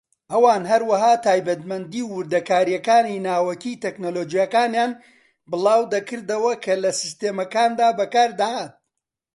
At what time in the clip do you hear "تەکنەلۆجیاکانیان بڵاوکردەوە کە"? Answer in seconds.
3.83-6.73